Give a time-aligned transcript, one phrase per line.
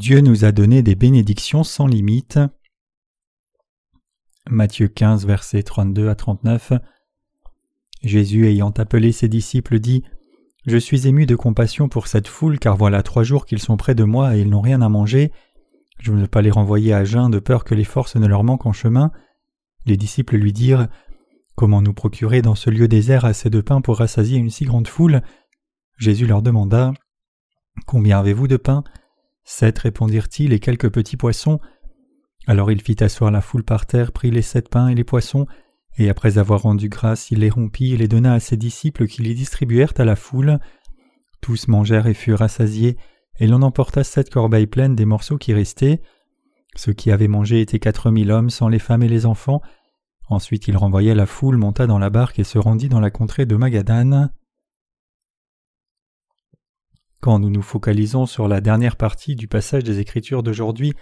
[0.00, 2.38] Dieu nous a donné des bénédictions sans limite.
[4.48, 6.72] Matthieu 15, versets 32 à 39.
[8.02, 10.02] Jésus ayant appelé ses disciples dit
[10.64, 13.94] Je suis ému de compassion pour cette foule, car voilà trois jours qu'ils sont près
[13.94, 15.32] de moi et ils n'ont rien à manger.
[15.98, 18.42] Je ne veux pas les renvoyer à jeun de peur que les forces ne leur
[18.42, 19.12] manquent en chemin.
[19.84, 20.88] Les disciples lui dirent
[21.56, 24.88] Comment nous procurer dans ce lieu désert assez de pain pour rassasier une si grande
[24.88, 25.20] foule?
[25.98, 26.94] Jésus leur demanda
[27.84, 28.82] Combien avez-vous de pain?
[29.44, 31.60] Sept répondirent-ils et quelques petits poissons.
[32.46, 35.46] Alors il fit asseoir la foule par terre, prit les sept pains et les poissons,
[35.96, 39.22] et après avoir rendu grâce, il les rompit et les donna à ses disciples qui
[39.22, 40.58] les distribuèrent à la foule.
[41.40, 42.96] Tous mangèrent et furent rassasiés,
[43.38, 46.00] et l'on emporta sept corbeilles pleines des morceaux qui restaient.
[46.76, 49.60] Ceux qui avaient mangé étaient quatre mille hommes, sans les femmes et les enfants.
[50.28, 53.46] Ensuite il renvoya la foule, monta dans la barque et se rendit dans la contrée
[53.46, 54.32] de Magadane.
[57.20, 60.94] Quand nous nous focalisons sur la dernière partie du passage des Écritures d'aujourd'hui,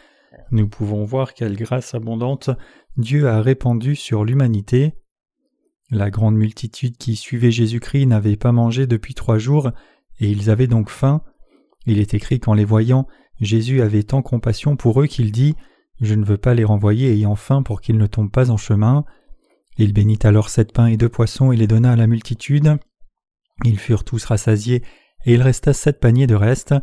[0.50, 2.50] nous pouvons voir quelle grâce abondante
[2.96, 4.94] Dieu a répandue sur l'humanité.
[5.90, 9.70] La grande multitude qui suivait Jésus-Christ n'avait pas mangé depuis trois jours,
[10.18, 11.22] et ils avaient donc faim.
[11.86, 13.06] Il est écrit qu'en les voyant,
[13.40, 15.54] Jésus avait tant compassion pour eux qu'il dit
[16.00, 19.04] Je ne veux pas les renvoyer ayant faim pour qu'ils ne tombent pas en chemin.
[19.76, 22.76] Il bénit alors sept pains et deux poissons et les donna à la multitude.
[23.64, 24.82] Ils furent tous rassasiés
[25.24, 26.74] et il resta sept paniers de reste.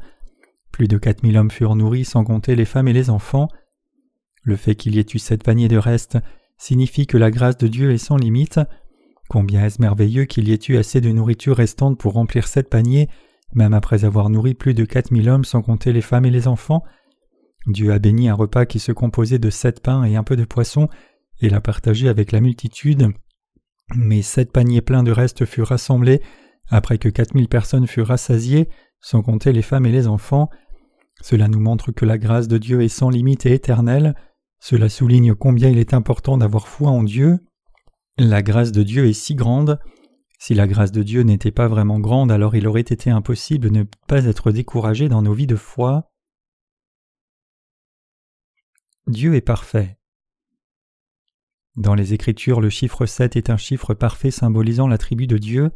[0.72, 3.48] Plus de quatre mille hommes furent nourris sans compter les femmes et les enfants.
[4.44, 6.18] Le fait qu'il y ait eu sept paniers de reste
[6.58, 8.60] signifie que la grâce de Dieu est sans limite.
[9.30, 13.10] Combien est-ce merveilleux qu'il y ait eu assez de nourriture restante pour remplir sept paniers,
[13.54, 16.48] même après avoir nourri plus de quatre mille hommes sans compter les femmes et les
[16.48, 16.84] enfants.
[17.68, 20.46] Dieu a béni un repas qui se composait de sept pains et un peu de
[20.46, 20.88] poisson,
[21.42, 23.10] et l'a partagé avec la multitude.
[23.96, 26.22] Mais sept paniers pleins de reste furent rassemblés
[26.70, 30.50] après que quatre mille personnes furent rassasiées, sans compter les femmes et les enfants.
[31.22, 34.16] Cela nous montre que la grâce de Dieu est sans limite et éternelle.
[34.60, 37.40] Cela souligne combien il est important d'avoir foi en Dieu.
[38.18, 39.80] La grâce de Dieu est si grande.
[40.40, 43.70] Si la grâce de Dieu n'était pas vraiment grande, alors il aurait été impossible de
[43.70, 46.12] ne pas être découragé dans nos vies de foi.
[49.08, 49.98] Dieu est parfait.
[51.76, 55.72] Dans les Écritures, le chiffre 7 est un chiffre parfait symbolisant l'attribut de Dieu.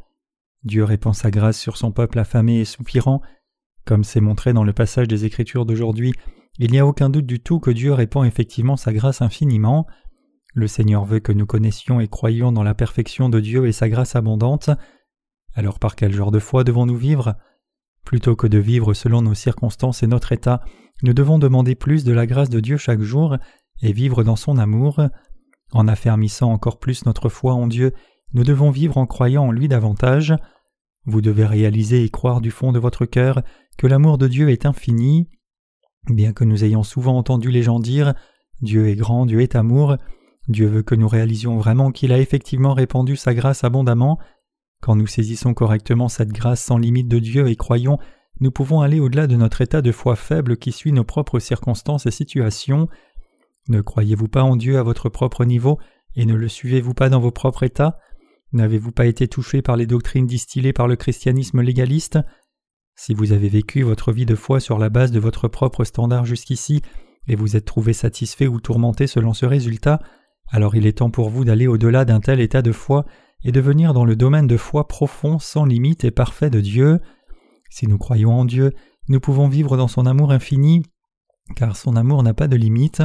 [0.63, 3.21] Dieu répand sa grâce sur son peuple affamé et soupirant.
[3.85, 6.13] Comme c'est montré dans le passage des Écritures d'aujourd'hui,
[6.57, 9.87] il n'y a aucun doute du tout que Dieu répand effectivement sa grâce infiniment.
[10.53, 13.87] Le Seigneur veut que nous connaissions et croyions dans la perfection de Dieu et sa
[13.87, 14.69] grâce abondante.
[15.53, 17.35] Alors par quel genre de foi devons-nous vivre?
[18.03, 20.61] Plutôt que de vivre selon nos circonstances et notre état,
[21.03, 23.37] nous devons demander plus de la grâce de Dieu chaque jour
[23.81, 24.99] et vivre dans son amour.
[25.71, 27.93] En affermissant encore plus notre foi en Dieu
[28.33, 30.35] nous devons vivre en croyant en lui davantage.
[31.05, 33.41] Vous devez réaliser et croire du fond de votre cœur
[33.77, 35.29] que l'amour de Dieu est infini.
[36.07, 38.13] Bien que nous ayons souvent entendu les gens dire
[38.61, 39.97] Dieu est grand, Dieu est amour,
[40.47, 44.19] Dieu veut que nous réalisions vraiment qu'il a effectivement répandu sa grâce abondamment.
[44.81, 47.99] Quand nous saisissons correctement cette grâce sans limite de Dieu et croyons,
[48.39, 52.05] nous pouvons aller au-delà de notre état de foi faible qui suit nos propres circonstances
[52.05, 52.87] et situations.
[53.67, 55.77] Ne croyez-vous pas en Dieu à votre propre niveau
[56.15, 57.97] et ne le suivez-vous pas dans vos propres états?
[58.51, 62.19] N'avez-vous pas été touché par les doctrines distillées par le christianisme légaliste?
[62.95, 66.25] Si vous avez vécu votre vie de foi sur la base de votre propre standard
[66.25, 66.81] jusqu'ici,
[67.27, 70.01] et vous êtes trouvé satisfait ou tourmenté selon ce résultat,
[70.49, 73.05] alors il est temps pour vous d'aller au-delà d'un tel état de foi
[73.43, 76.99] et de venir dans le domaine de foi profond, sans limite et parfait de Dieu.
[77.69, 78.73] Si nous croyons en Dieu,
[79.07, 80.83] nous pouvons vivre dans son amour infini,
[81.55, 83.03] car son amour n'a pas de limite.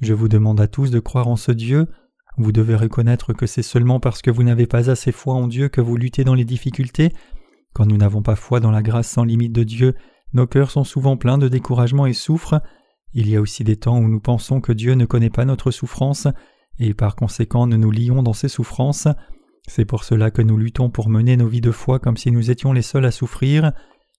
[0.00, 1.88] Je vous demande à tous de croire en ce Dieu,
[2.38, 5.68] vous devez reconnaître que c'est seulement parce que vous n'avez pas assez foi en Dieu
[5.68, 7.12] que vous luttez dans les difficultés.
[7.72, 9.94] Quand nous n'avons pas foi dans la grâce sans limite de Dieu,
[10.32, 12.60] nos cœurs sont souvent pleins de découragement et souffrent.
[13.14, 15.70] Il y a aussi des temps où nous pensons que Dieu ne connaît pas notre
[15.70, 16.28] souffrance,
[16.78, 19.08] et par conséquent nous nous lions dans ses souffrances.
[19.66, 22.50] C'est pour cela que nous luttons pour mener nos vies de foi comme si nous
[22.50, 23.72] étions les seuls à souffrir.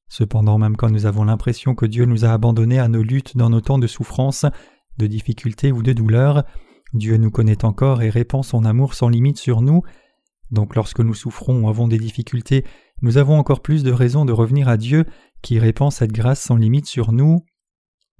[0.09, 3.49] Cependant, même quand nous avons l'impression que Dieu nous a abandonnés à nos luttes dans
[3.49, 4.45] nos temps de souffrance,
[4.97, 6.43] de difficultés ou de douleur,
[6.93, 9.81] Dieu nous connaît encore et répand son amour sans limite sur nous.
[10.51, 12.65] Donc lorsque nous souffrons ou avons des difficultés,
[13.01, 15.05] nous avons encore plus de raisons de revenir à Dieu
[15.41, 17.43] qui répand cette grâce sans limite sur nous.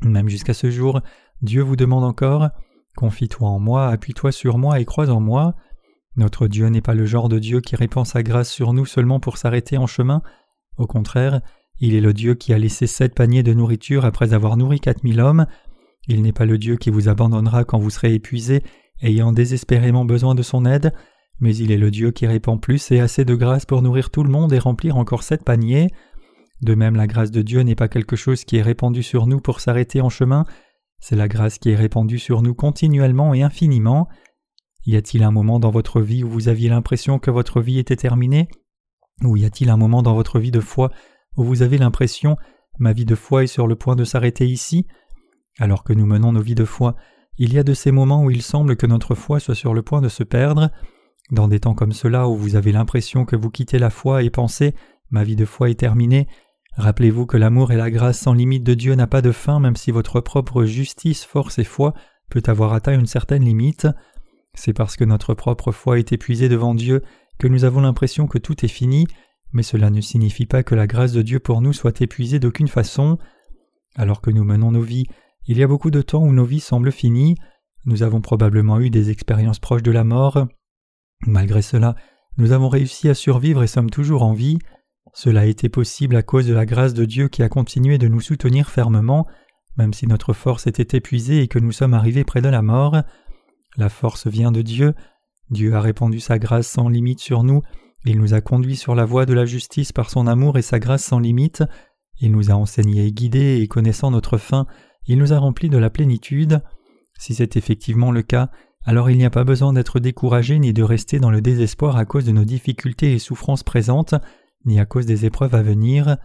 [0.04, 1.02] Même jusqu'à ce jour,
[1.42, 2.50] Dieu vous demande encore
[2.96, 5.56] Confie-toi en moi, appuie-toi sur moi et crois en moi.
[6.16, 9.20] Notre Dieu n'est pas le genre de Dieu qui répand sa grâce sur nous seulement
[9.20, 10.24] pour s'arrêter en chemin.
[10.78, 11.42] Au contraire,
[11.80, 15.04] il est le Dieu qui a laissé sept paniers de nourriture après avoir nourri quatre
[15.04, 15.46] mille hommes,
[16.08, 18.64] il n'est pas le Dieu qui vous abandonnera quand vous serez épuisé,
[19.02, 20.94] ayant désespérément besoin de son aide,
[21.40, 24.24] mais il est le Dieu qui répand plus et assez de grâce pour nourrir tout
[24.24, 25.90] le monde et remplir encore sept paniers.
[26.62, 29.40] De même la grâce de Dieu n'est pas quelque chose qui est répandu sur nous
[29.40, 30.46] pour s'arrêter en chemin,
[31.00, 34.08] c'est la grâce qui est répandue sur nous continuellement et infiniment.
[34.86, 37.96] Y a-t-il un moment dans votre vie où vous aviez l'impression que votre vie était
[37.96, 38.48] terminée?
[39.24, 40.92] Ou y a-t-il un moment dans votre vie de foi
[41.36, 42.38] où vous avez l'impression
[42.80, 44.88] ma vie de foi est sur le point de s'arrêter ici?
[45.60, 46.96] Alors que nous menons nos vies de foi,
[47.38, 49.82] il y a de ces moments où il semble que notre foi soit sur le
[49.82, 50.72] point de se perdre.
[51.32, 54.30] Dans des temps comme cela où vous avez l'impression que vous quittez la foi et
[54.30, 54.74] pensez
[55.10, 56.28] Ma vie de foi est terminée,
[56.76, 59.78] rappelez-vous que l'amour et la grâce sans limite de Dieu n'a pas de fin même
[59.78, 61.94] si votre propre justice, force et foi
[62.30, 63.88] peut avoir atteint une certaine limite.
[64.54, 67.04] C'est parce que notre propre foi est épuisée devant Dieu
[67.38, 69.08] que nous avons l'impression que tout est fini,
[69.54, 72.68] mais cela ne signifie pas que la grâce de Dieu pour nous soit épuisée d'aucune
[72.68, 73.18] façon.
[73.96, 75.06] Alors que nous menons nos vies,
[75.48, 77.36] il y a beaucoup de temps où nos vies semblent finies,
[77.86, 80.48] nous avons probablement eu des expériences proches de la mort.
[81.26, 81.96] Malgré cela,
[82.38, 84.60] nous avons réussi à survivre et sommes toujours en vie.
[85.14, 88.10] Cela a été possible à cause de la grâce de Dieu qui a continué de
[88.10, 89.26] nous soutenir fermement,
[89.78, 92.98] même si notre force était épuisée et que nous sommes arrivés près de la mort.
[93.78, 94.94] La force vient de Dieu.
[95.50, 97.62] Dieu a répandu sa grâce sans limite sur nous.
[98.06, 100.80] Il nous a conduits sur la voie de la justice par son amour et sa
[100.80, 101.64] grâce sans limite.
[102.20, 104.66] Il nous a enseignés et guidés et connaissant notre fin,
[105.08, 106.62] il nous a remplis de la plénitude.
[107.18, 108.50] Si c'est effectivement le cas,
[108.86, 112.06] alors il n'y a pas besoin d'être découragé ni de rester dans le désespoir à
[112.06, 114.16] cause de nos difficultés et souffrances présentes,
[114.66, 116.18] ni à cause des épreuves à venir.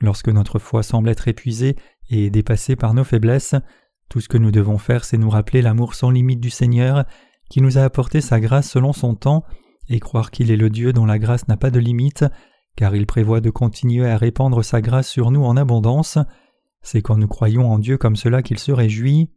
[0.00, 1.76] Lorsque notre foi semble être épuisée
[2.10, 3.54] et dépassée par nos faiblesses,
[4.08, 7.04] tout ce que nous devons faire, c'est nous rappeler l'amour sans limite du Seigneur,
[7.48, 9.44] qui nous a apporté sa grâce selon son temps,
[9.88, 12.24] et croire qu'il est le Dieu dont la grâce n'a pas de limite,
[12.76, 16.18] car il prévoit de continuer à répandre sa grâce sur nous en abondance.
[16.86, 19.28] C'est quand nous croyons en Dieu comme cela qu'il se réjouit.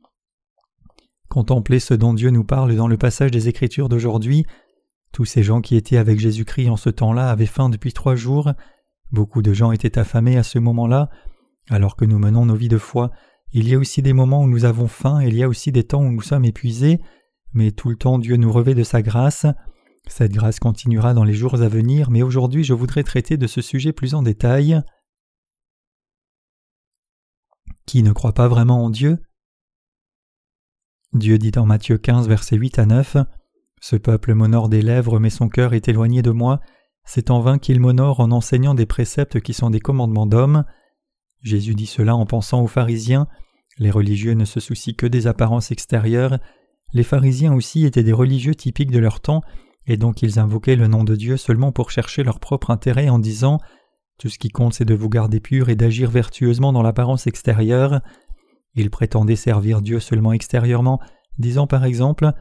[1.30, 4.46] Contemplez ce dont Dieu nous parle dans le passage des Écritures d'aujourd'hui.
[5.14, 8.52] Tous ces gens qui étaient avec Jésus-Christ en ce temps-là avaient faim depuis trois jours.
[9.12, 11.10] Beaucoup de gens étaient affamés à ce moment-là.
[11.72, 13.10] Alors que nous menons nos vies de foi,
[13.52, 15.72] il y a aussi des moments où nous avons faim et il y a aussi
[15.72, 17.02] des temps où nous sommes épuisés,
[17.54, 19.48] mais tout le temps Dieu nous revêt de sa grâce.
[20.06, 23.62] Cette grâce continuera dans les jours à venir, mais aujourd'hui je voudrais traiter de ce
[23.62, 24.84] sujet plus en détail
[27.90, 29.18] qui ne croit pas vraiment en Dieu
[31.14, 33.18] Dieu dit en Matthieu 15, versets 8 à 9
[33.82, 36.60] Ce peuple m'honore des lèvres, mais son cœur est éloigné de moi.
[37.04, 40.66] C'est en vain qu'il m'honore en enseignant des préceptes qui sont des commandements d'hommes.
[41.42, 43.28] Jésus dit cela en pensant aux pharisiens.
[43.80, 46.38] Les religieux ne se soucient que des apparences extérieures.
[46.94, 49.42] Les pharisiens aussi étaient des religieux typiques de leur temps,
[49.88, 53.18] et donc ils invoquaient le nom de Dieu seulement pour chercher leur propre intérêt en
[53.18, 53.58] disant
[54.20, 58.02] tout ce qui compte, c'est de vous garder pur et d'agir vertueusement dans l'apparence extérieure.
[58.76, 61.00] Ils prétendaient servir Dieu seulement extérieurement,
[61.38, 62.32] disant par exemple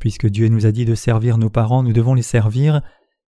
[0.00, 2.82] Puisque Dieu nous a dit de servir nos parents, nous devons les servir,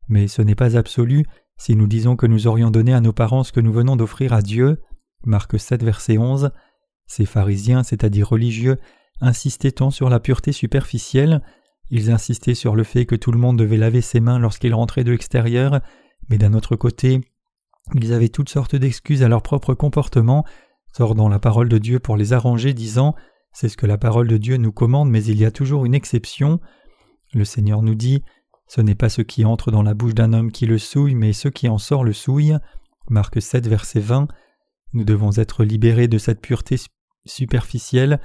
[0.10, 1.26] mais ce n'est pas absolu
[1.58, 4.34] si nous disons que nous aurions donné à nos parents ce que nous venons d'offrir
[4.34, 4.82] à Dieu.
[5.24, 6.50] Marc 7, verset 11.
[7.06, 8.80] Ces pharisiens, c'est-à-dire religieux,
[9.20, 11.44] insistaient tant sur la pureté superficielle,
[11.92, 15.04] ils insistaient sur le fait que tout le monde devait laver ses mains lorsqu'il rentrait
[15.04, 15.82] de l'extérieur,
[16.30, 17.22] mais d'un autre côté,
[17.96, 20.46] ils avaient toutes sortes d'excuses à leur propre comportement,
[20.94, 23.16] tordant la parole de Dieu pour les arranger, disant
[23.54, 25.96] C'est ce que la parole de Dieu nous commande, mais il y a toujours une
[25.96, 26.60] exception.
[27.34, 28.24] Le Seigneur nous dit
[28.68, 31.34] Ce n'est pas ce qui entre dans la bouche d'un homme qui le souille, mais
[31.34, 32.58] ce qui en sort le souille.
[33.10, 34.28] Marc 7, verset 20.
[34.94, 36.78] Nous devons être libérés de cette pureté
[37.26, 38.20] superficielle.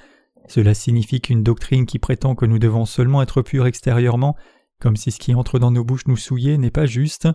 [0.49, 4.37] Cela signifie qu'une doctrine qui prétend que nous devons seulement être purs extérieurement,
[4.81, 7.29] comme si ce qui entre dans nos bouches nous souillait, n'est pas juste.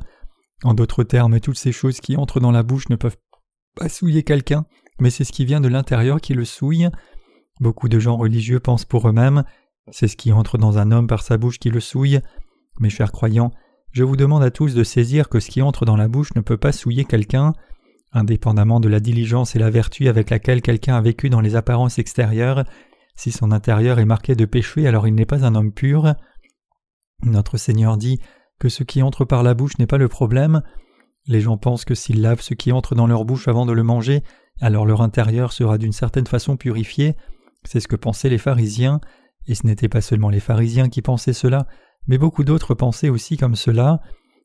[0.64, 3.18] En d'autres termes, toutes ces choses qui entrent dans la bouche ne peuvent
[3.76, 4.66] pas souiller quelqu'un,
[5.00, 6.90] mais c'est ce qui vient de l'intérieur qui le souille.
[7.60, 9.44] Beaucoup de gens religieux pensent pour eux-mêmes,
[9.92, 12.20] c'est ce qui entre dans un homme par sa bouche qui le souille.
[12.80, 13.52] Mes chers croyants,
[13.92, 16.42] je vous demande à tous de saisir que ce qui entre dans la bouche ne
[16.42, 17.54] peut pas souiller quelqu'un,
[18.14, 22.00] indépendamment de la diligence et la vertu avec laquelle quelqu'un a vécu dans les apparences
[22.00, 22.64] extérieures.
[23.16, 26.14] Si son intérieur est marqué de péché, alors il n'est pas un homme pur.
[27.24, 28.20] Notre Seigneur dit
[28.62, 30.62] que ce qui entre par la bouche n'est pas le problème.
[31.26, 33.82] Les gens pensent que s'ils lavent ce qui entre dans leur bouche avant de le
[33.82, 34.22] manger,
[34.60, 37.16] alors leur intérieur sera d'une certaine façon purifié.
[37.64, 39.02] C'est ce que pensaient les pharisiens,
[39.48, 41.66] et ce n'était pas seulement les pharisiens qui pensaient cela,
[42.06, 44.00] mais beaucoup d'autres pensaient aussi comme cela.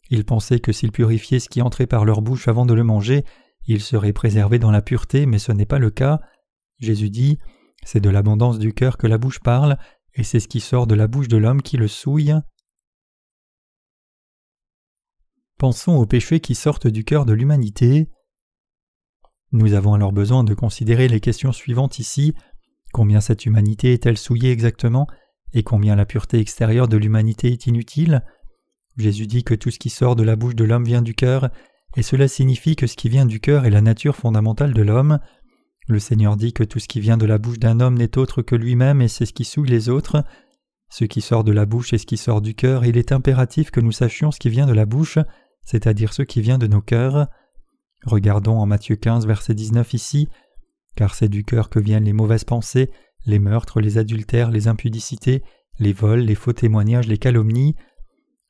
[0.08, 3.22] Ils pensaient que s'ils purifiaient ce qui entrait par leur bouche avant de le manger,
[3.66, 6.20] ils seraient préservés dans la pureté, mais ce n'est pas le cas.
[6.78, 7.38] Jésus dit
[7.84, 9.76] C'est de l'abondance du cœur que la bouche parle,
[10.14, 12.34] et c'est ce qui sort de la bouche de l'homme qui le souille.
[15.58, 18.10] Pensons aux péchés qui sortent du cœur de l'humanité.
[19.52, 22.34] Nous avons alors besoin de considérer les questions suivantes ici.
[22.92, 25.06] Combien cette humanité est-elle souillée exactement
[25.54, 28.22] et combien la pureté extérieure de l'humanité est inutile?
[28.98, 31.48] Jésus dit que tout ce qui sort de la bouche de l'homme vient du cœur,
[31.96, 35.20] et cela signifie que ce qui vient du cœur est la nature fondamentale de l'homme.
[35.88, 38.42] Le Seigneur dit que tout ce qui vient de la bouche d'un homme n'est autre
[38.42, 40.22] que lui-même et c'est ce qui souille les autres.
[40.90, 43.70] Ce qui sort de la bouche et ce qui sort du cœur, il est impératif
[43.70, 45.18] que nous sachions ce qui vient de la bouche,
[45.66, 47.26] c'est-à-dire ce qui vient de nos cœurs.
[48.06, 50.28] Regardons en Matthieu 15, verset 19 ici.
[50.94, 52.90] Car c'est du cœur que viennent les mauvaises pensées,
[53.26, 55.42] les meurtres, les adultères, les impudicités,
[55.78, 57.74] les vols, les faux témoignages, les calomnies.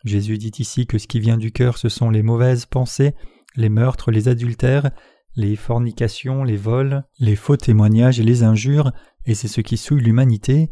[0.04, 3.14] Jésus dit ici que ce qui vient du cœur, ce sont les mauvaises pensées,
[3.56, 4.90] les meurtres, les adultères,
[5.34, 8.92] les fornications, les vols, les faux témoignages et les injures,
[9.24, 10.70] et c'est ce qui souille l'humanité.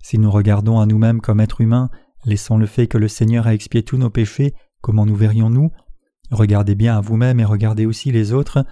[0.00, 1.90] Si nous regardons à nous-mêmes comme êtres humains,
[2.24, 5.70] laissant le fait que le Seigneur a expié tous nos péchés, comment nous verrions-nous?
[6.30, 8.66] Regardez bien à vous-même et regardez aussi les autres.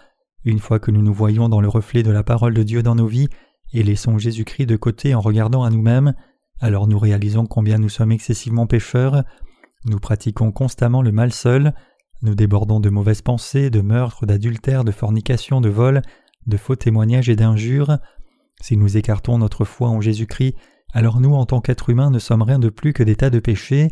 [0.44, 2.94] Une fois que nous nous voyons dans le reflet de la parole de Dieu dans
[2.94, 3.28] nos vies,
[3.72, 6.14] et laissons Jésus-Christ de côté en regardant à nous-mêmes,
[6.60, 9.22] alors nous réalisons combien nous sommes excessivement pécheurs,
[9.86, 11.72] nous pratiquons constamment le mal seul,
[12.22, 16.02] nous débordons de mauvaises pensées, de meurtres, d'adultères, de fornications, de vols,
[16.46, 17.98] de faux témoignages et d'injures.
[18.60, 20.54] Si nous écartons notre foi en Jésus-Christ,
[20.92, 23.38] alors nous, en tant qu'êtres humains, ne sommes rien de plus que des tas de
[23.38, 23.88] péchés.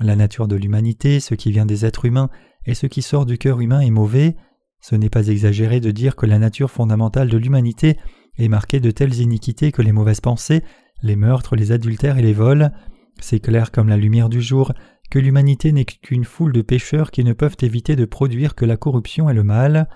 [0.00, 2.30] La nature de l'humanité, ce qui vient des êtres humains,
[2.66, 4.36] et ce qui sort du cœur humain est mauvais.
[4.80, 7.96] Ce n'est pas exagéré de dire que la nature fondamentale de l'humanité
[8.36, 10.62] est marquée de telles iniquités que les mauvaises pensées,
[11.02, 12.72] les meurtres, les adultères et les vols.
[13.20, 14.72] C'est clair comme la lumière du jour
[15.10, 18.76] que l'humanité n'est qu'une foule de pécheurs qui ne peuvent éviter de produire que la
[18.76, 19.88] corruption et le mal.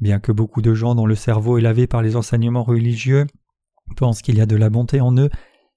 [0.00, 3.26] Bien que beaucoup de gens dont le cerveau est lavé par les enseignements religieux
[3.96, 5.30] pensent qu'il y a de la bonté en eux,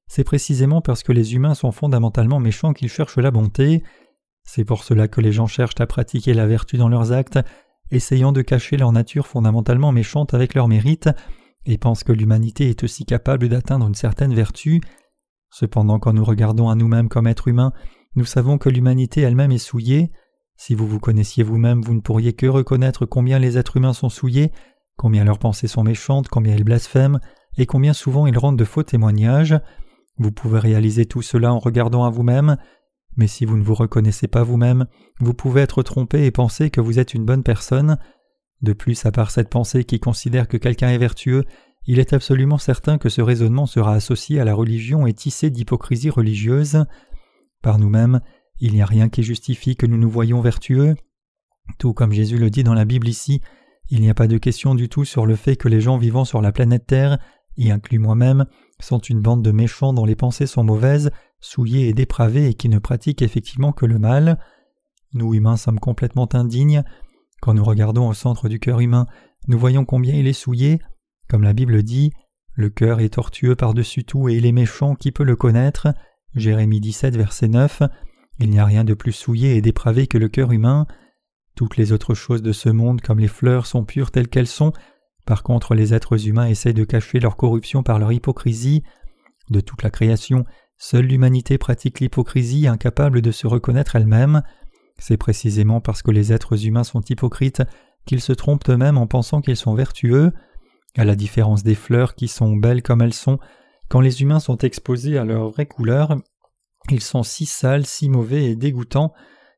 [0.09, 3.83] c'est précisément parce que les humains sont fondamentalement méchants qu'ils cherchent la bonté.
[4.43, 7.39] C'est pour cela que les gens cherchent à pratiquer la vertu dans leurs actes,
[7.91, 11.09] essayant de cacher leur nature fondamentalement méchante avec leur mérite,
[11.65, 14.81] et pensent que l'humanité est aussi capable d'atteindre une certaine vertu.
[15.51, 17.73] Cependant, quand nous regardons à nous-mêmes comme êtres humains,
[18.15, 20.11] nous savons que l'humanité elle-même est souillée.
[20.57, 24.09] Si vous vous connaissiez vous-même, vous ne pourriez que reconnaître combien les êtres humains sont
[24.09, 24.51] souillés,
[24.97, 27.19] combien leurs pensées sont méchantes, combien ils blasphèment,
[27.57, 29.55] et combien souvent ils rendent de faux témoignages.
[30.19, 32.57] Vous pouvez réaliser tout cela en regardant à vous-même,
[33.15, 34.85] mais si vous ne vous reconnaissez pas vous-même,
[35.19, 37.97] vous pouvez être trompé et penser que vous êtes une bonne personne.
[38.61, 41.45] De plus, à part cette pensée qui considère que quelqu'un est vertueux,
[41.85, 46.09] il est absolument certain que ce raisonnement sera associé à la religion et tissé d'hypocrisie
[46.09, 46.85] religieuse.
[47.61, 48.19] Par nous-mêmes,
[48.59, 50.95] il n'y a rien qui justifie que nous nous voyions vertueux.
[51.77, 53.41] Tout comme Jésus le dit dans la Bible ici,
[53.89, 56.25] il n'y a pas de question du tout sur le fait que les gens vivant
[56.25, 57.19] sur la planète Terre,
[57.59, 58.45] y inclus moi-même,
[58.79, 62.69] sont une bande de méchants dont les pensées sont mauvaises, souillés et dépravés et qui
[62.69, 64.39] ne pratiquent effectivement que le mal.
[65.13, 66.83] Nous humains sommes complètement indignes.
[67.41, 69.05] Quand nous regardons au centre du cœur humain,
[69.47, 70.79] nous voyons combien il est souillé.
[71.29, 72.11] Comme la Bible dit,
[72.53, 75.87] le cœur est tortueux par-dessus tout et il est méchant, qui peut le connaître?
[76.35, 77.83] Jérémie 17, verset 9
[78.39, 80.85] Il n'y a rien de plus souillé et dépravé que le cœur humain.
[81.55, 84.73] Toutes les autres choses de ce monde, comme les fleurs, sont pures telles qu'elles sont.
[85.25, 88.83] Par contre, les êtres humains essaient de cacher leur corruption par leur hypocrisie.
[89.49, 90.45] De toute la création,
[90.81, 94.43] Seule l'humanité pratique l'hypocrisie, incapable de se reconnaître elle-même.
[94.97, 97.61] C'est précisément parce que les êtres humains sont hypocrites
[98.05, 100.31] qu'ils se trompent eux-mêmes en pensant qu'ils sont vertueux.
[100.97, 103.39] À la différence des fleurs qui sont belles comme elles sont,
[103.89, 106.15] quand les humains sont exposés à leur vraie couleur,
[106.89, 109.13] ils sont si sales, si mauvais et dégoûtants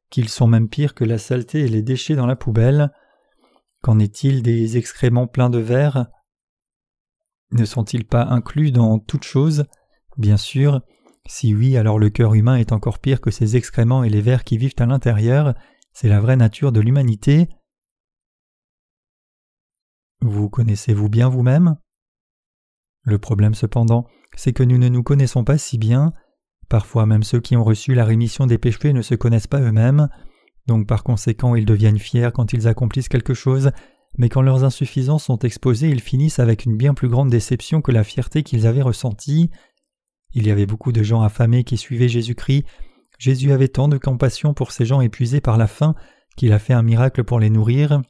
[0.09, 2.91] qu'ils sont même pires que la saleté et les déchets dans la poubelle.
[3.81, 6.07] Qu'en est-il des excréments pleins de verre?
[7.51, 9.65] Ne sont-ils pas inclus dans toute chose?
[10.17, 10.81] Bien sûr,
[11.25, 14.43] si oui, alors le cœur humain est encore pire que ces excréments et les vers
[14.43, 15.55] qui vivent à l'intérieur,
[15.93, 17.49] c'est la vraie nature de l'humanité.
[20.21, 21.77] Vous connaissez-vous bien vous-même?
[23.03, 26.13] Le problème cependant, c'est que nous ne nous connaissons pas si bien.
[26.69, 30.07] Parfois même ceux qui ont reçu la rémission des péchés ne se connaissent pas eux-mêmes,
[30.67, 33.71] donc par conséquent ils deviennent fiers quand ils accomplissent quelque chose,
[34.17, 37.91] mais quand leurs insuffisances sont exposées ils finissent avec une bien plus grande déception que
[37.91, 39.49] la fierté qu'ils avaient ressentie.
[40.33, 42.65] Il y avait beaucoup de gens affamés qui suivaient Jésus-Christ.
[43.19, 45.93] Jésus avait tant de compassion pour ces gens épuisés par la faim
[46.37, 48.01] qu'il a fait un miracle pour les nourrir.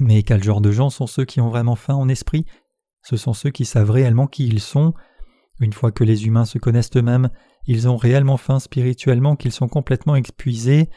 [0.00, 2.46] Mais quel genre de gens sont ceux qui ont vraiment faim en esprit?
[3.02, 4.94] Ce sont ceux qui savent réellement qui ils sont.
[5.60, 7.30] Une fois que les humains se connaissent eux-mêmes,
[7.66, 10.88] ils ont réellement faim spirituellement qu'ils sont complètement épuisés,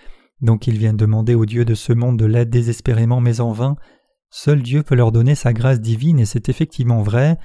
[0.42, 3.76] donc ils viennent demander au Dieu de ce monde de l'aide désespérément mais en vain.
[4.30, 7.38] Seul Dieu peut leur donner sa grâce divine et c'est effectivement vrai.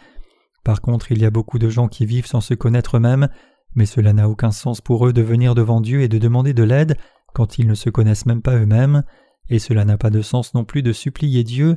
[0.65, 3.29] Par contre, il y a beaucoup de gens qui vivent sans se connaître eux-mêmes,
[3.75, 6.63] mais cela n'a aucun sens pour eux de venir devant Dieu et de demander de
[6.63, 6.97] l'aide
[7.35, 9.03] quand ils ne se connaissent même pas eux-mêmes,
[9.51, 11.77] et cela n'a pas de sens non plus de supplier Dieu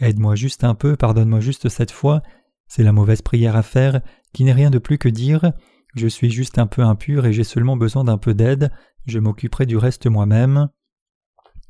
[0.00, 2.22] Aide-moi juste un peu, pardonne-moi juste cette fois.
[2.66, 4.00] C'est la mauvaise prière à faire,
[4.32, 5.52] qui n'est rien de plus que dire
[5.94, 8.70] Je suis juste un peu impur et j'ai seulement besoin d'un peu d'aide,
[9.06, 10.68] je m'occuperai du reste moi-même.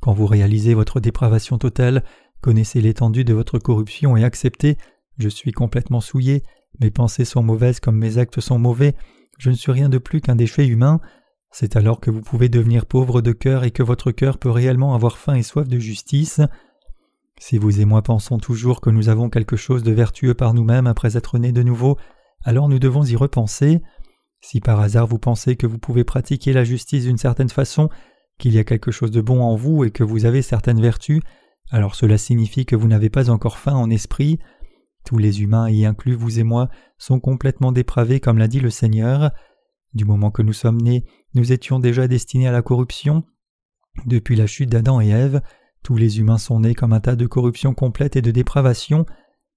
[0.00, 2.04] Quand vous réalisez votre dépravation totale,
[2.40, 4.76] connaissez l'étendue de votre corruption et acceptez
[5.18, 6.42] Je suis complètement souillé,
[6.80, 8.94] mes pensées sont mauvaises comme mes actes sont mauvais,
[9.38, 11.00] je ne suis rien de plus qu'un déchet humain,
[11.50, 14.94] c'est alors que vous pouvez devenir pauvre de cœur et que votre cœur peut réellement
[14.94, 16.40] avoir faim et soif de justice.
[17.38, 20.86] Si vous et moi pensons toujours que nous avons quelque chose de vertueux par nous-mêmes
[20.86, 21.96] après être nés de nouveau,
[22.44, 23.82] alors nous devons y repenser.
[24.40, 27.90] Si par hasard vous pensez que vous pouvez pratiquer la justice d'une certaine façon,
[28.38, 31.20] qu'il y a quelque chose de bon en vous et que vous avez certaines vertus,
[31.70, 34.38] alors cela signifie que vous n'avez pas encore faim en esprit.
[35.04, 36.68] Tous les humains, y inclus vous et moi,
[36.98, 39.30] sont complètement dépravés comme l'a dit le Seigneur.
[39.94, 41.04] Du moment que nous sommes nés,
[41.34, 43.24] nous étions déjà destinés à la corruption.
[44.06, 45.42] Depuis la chute d'Adam et Ève,
[45.82, 49.06] tous les humains sont nés comme un tas de corruption complète et de dépravation.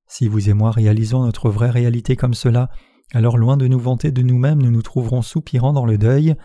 [0.07, 2.69] Si vous et moi réalisons notre vraie réalité comme cela,
[3.11, 6.35] alors loin de nous vanter de nous-mêmes, nous nous trouverons soupirant dans le deuil.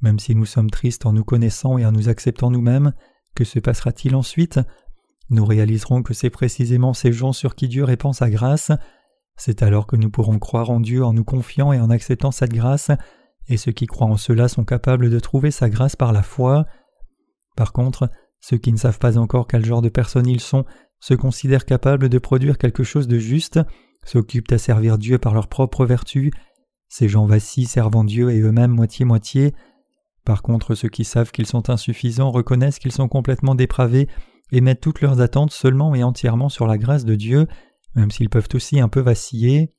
[0.00, 2.92] Même si nous sommes tristes en nous connaissant et en nous acceptant nous-mêmes,
[3.34, 4.60] que se passera-t-il ensuite?
[5.30, 8.72] Nous réaliserons que c'est précisément ces gens sur qui Dieu répand sa grâce.
[9.36, 12.52] C'est alors que nous pourrons croire en Dieu en nous confiant et en acceptant cette
[12.52, 12.90] grâce,
[13.48, 16.66] et ceux qui croient en cela sont capables de trouver sa grâce par la foi.
[17.56, 20.64] Par contre, ceux qui ne savent pas encore quel genre de personnes ils sont
[21.00, 23.60] se considèrent capables de produire quelque chose de juste,
[24.04, 26.32] s'occupent à servir Dieu par leur propre vertu.
[26.88, 29.54] Ces gens vacillent servant Dieu et eux-mêmes moitié-moitié.
[30.24, 34.08] Par contre, ceux qui savent qu'ils sont insuffisants reconnaissent qu'ils sont complètement dépravés
[34.52, 37.46] et mettent toutes leurs attentes seulement et entièrement sur la grâce de Dieu,
[37.94, 39.74] même s'ils peuvent aussi un peu vaciller.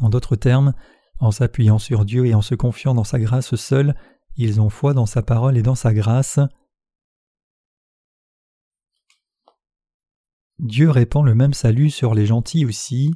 [0.00, 0.72] En d'autres termes,
[1.20, 3.94] en s'appuyant sur Dieu et en se confiant dans sa grâce seule,
[4.36, 6.38] ils ont foi dans sa parole et dans sa grâce.
[10.58, 13.12] Dieu répand le même salut sur les gentils aussi.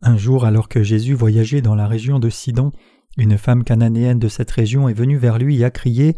[0.00, 2.72] Un jour, alors que Jésus voyageait dans la région de Sidon,
[3.16, 6.16] une femme cananéenne de cette région est venue vers lui et a crié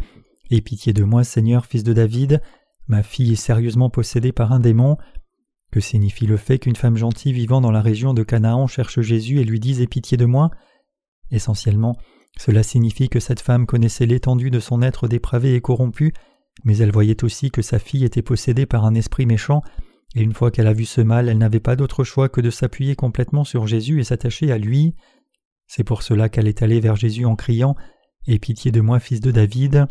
[0.51, 2.43] Aie pitié de moi, Seigneur, fils de David,
[2.89, 4.97] ma fille est sérieusement possédée par un démon.
[5.71, 9.39] Que signifie le fait qu'une femme gentille vivant dans la région de Canaan cherche Jésus
[9.39, 10.51] et lui dise Aie pitié de moi?
[11.31, 11.97] Essentiellement,
[12.37, 16.13] cela signifie que cette femme connaissait l'étendue de son être dépravé et corrompu
[16.65, 19.63] mais elle voyait aussi que sa fille était possédée par un esprit méchant,
[20.15, 22.51] et une fois qu'elle a vu ce mal, elle n'avait pas d'autre choix que de
[22.51, 24.95] s'appuyer complètement sur Jésus et s'attacher à lui.
[25.67, 27.77] C'est pour cela qu'elle est allée vers Jésus en criant
[28.27, 29.87] Aie pitié de moi, fils de David.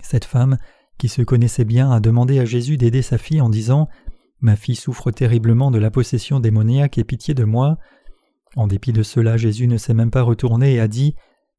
[0.00, 0.58] Cette femme,
[0.96, 3.88] qui se connaissait bien, a demandé à Jésus d'aider sa fille en disant
[4.40, 7.78] Ma fille souffre terriblement de la possession démoniaque, aie pitié de moi.
[8.56, 11.14] En dépit de cela, Jésus ne s'est même pas retourné et a dit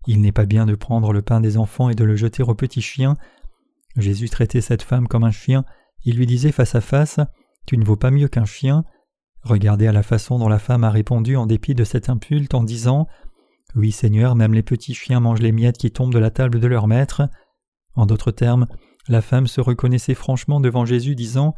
[0.08, 2.56] Il n'est pas bien de prendre le pain des enfants et de le jeter aux
[2.56, 3.17] petits chiens.
[3.98, 5.65] Jésus traitait cette femme comme un chien,
[6.06, 7.19] il lui disait face à face
[7.65, 8.84] Tu ne vaux pas mieux qu'un chien.
[9.41, 12.63] Regardez à la façon dont la femme a répondu en dépit de cet impulte en
[12.63, 13.08] disant
[13.76, 16.67] Oui, Seigneur, même les petits chiens mangent les miettes qui tombent de la table de
[16.67, 17.23] leur maître.
[17.95, 18.67] En d'autres termes,
[19.08, 21.56] la femme se reconnaissait franchement devant Jésus, disant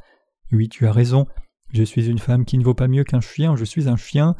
[0.52, 1.28] Oui, tu as raison,
[1.74, 4.36] je suis une femme qui ne vaut pas mieux qu'un chien, je suis un chien.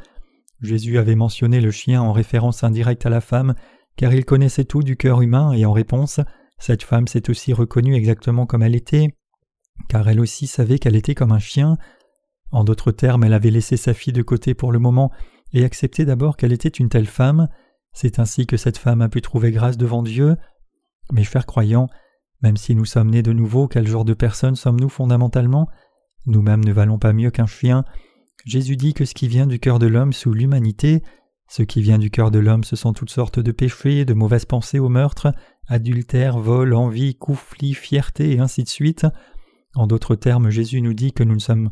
[0.62, 3.56] Jésus avait mentionné le chien en référence indirecte à la femme,
[3.98, 6.20] car il connaissait tout du cœur humain, et en réponse,
[6.58, 9.16] cette femme s'est aussi reconnue exactement comme elle était,
[9.88, 11.78] car elle aussi savait qu'elle était comme un chien.
[12.52, 15.12] En d'autres termes, elle avait laissé sa fille de côté pour le moment
[15.54, 17.48] et accepté d'abord qu'elle était une telle femme.
[17.94, 20.36] C'est ainsi que cette femme a pu trouver grâce devant Dieu.
[21.12, 21.88] Mes chers croyants,
[22.42, 25.68] même si nous sommes nés de nouveau, quel genre de personnes sommes-nous fondamentalement?
[26.26, 27.86] Nous-mêmes ne valons pas mieux qu'un chien.
[28.46, 31.04] Jésus dit que ce qui vient du cœur de l'homme sous l'humanité,
[31.48, 34.46] ce qui vient du cœur de l'homme, ce sont toutes sortes de péchés, de mauvaises
[34.46, 35.32] pensées au meurtre,
[35.68, 39.06] adultère, vol, envie, conflit, fierté, et ainsi de suite.
[39.76, 41.72] En d'autres termes, Jésus nous dit que nous ne sommes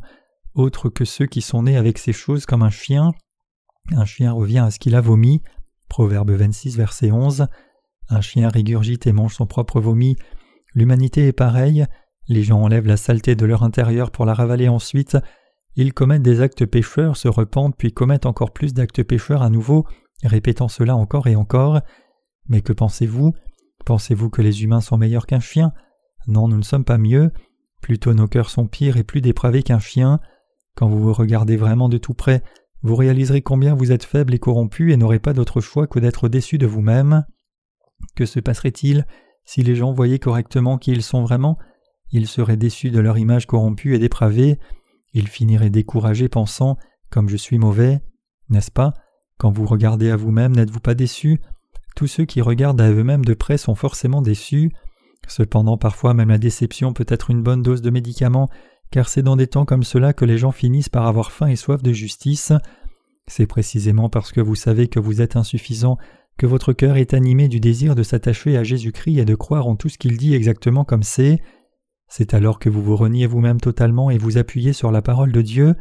[0.55, 3.13] autres que ceux qui sont nés avec ces choses comme un chien.
[3.91, 5.41] Un chien revient à ce qu'il a vomi.
[5.89, 7.47] Proverbe 26, verset 11.
[8.09, 10.15] Un chien régurgite et mange son propre vomi.
[10.73, 11.85] L'humanité est pareille.
[12.27, 15.17] Les gens enlèvent la saleté de leur intérieur pour la ravaler ensuite.
[15.75, 19.85] Ils commettent des actes pécheurs, se repentent, puis commettent encore plus d'actes pécheurs à nouveau,
[20.23, 21.81] répétant cela encore et encore.
[22.47, 23.33] Mais que pensez-vous?
[23.85, 25.73] Pensez-vous que les humains sont meilleurs qu'un chien?
[26.27, 27.31] Non, nous ne sommes pas mieux.
[27.83, 30.19] Plutôt nos cœurs sont pires et plus dépravés qu'un chien.
[30.75, 32.41] Quand vous vous regardez vraiment de tout près,
[32.81, 36.27] vous réaliserez combien vous êtes faible et corrompu et n'aurez pas d'autre choix que d'être
[36.27, 37.25] déçu de vous-même.
[38.15, 39.05] Que se passerait-il
[39.45, 41.59] si les gens voyaient correctement qui ils sont vraiment?
[42.11, 44.57] Ils seraient déçus de leur image corrompue et dépravée.
[45.13, 46.77] Ils finiraient découragés pensant
[47.11, 48.01] Comme je suis mauvais.
[48.49, 48.95] N'est-ce pas?
[49.37, 51.39] Quand vous regardez à vous-même, n'êtes-vous pas déçu
[51.95, 54.71] tous ceux qui regardent à eux-mêmes de près sont forcément déçus.
[55.27, 58.49] Cependant, parfois même la déception peut être une bonne dose de médicaments,
[58.91, 61.55] car c'est dans des temps comme cela que les gens finissent par avoir faim et
[61.55, 62.53] soif de justice.
[63.27, 65.97] C'est précisément parce que vous savez que vous êtes insuffisant
[66.37, 69.75] que votre cœur est animé du désir de s'attacher à Jésus-Christ et de croire en
[69.75, 71.39] tout ce qu'il dit exactement comme c'est.
[72.07, 75.41] C'est alors que vous vous reniez vous-même totalement et vous appuyez sur la parole de
[75.41, 75.75] Dieu.